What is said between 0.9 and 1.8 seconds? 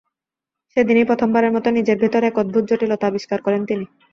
প্রথমবারের মতো